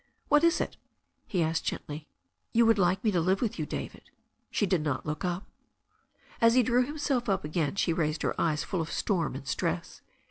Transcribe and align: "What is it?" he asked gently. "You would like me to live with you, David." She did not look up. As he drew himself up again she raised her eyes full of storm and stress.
"What 0.29 0.43
is 0.43 0.59
it?" 0.59 0.77
he 1.27 1.43
asked 1.43 1.63
gently. 1.63 2.07
"You 2.53 2.65
would 2.65 2.79
like 2.79 3.03
me 3.03 3.11
to 3.11 3.21
live 3.21 3.39
with 3.39 3.59
you, 3.59 3.67
David." 3.67 4.09
She 4.49 4.65
did 4.65 4.81
not 4.81 5.05
look 5.05 5.23
up. 5.23 5.45
As 6.41 6.55
he 6.55 6.63
drew 6.63 6.83
himself 6.83 7.29
up 7.29 7.43
again 7.45 7.75
she 7.75 7.93
raised 7.93 8.23
her 8.23 8.33
eyes 8.41 8.63
full 8.63 8.81
of 8.81 8.91
storm 8.91 9.35
and 9.35 9.47
stress. 9.47 10.01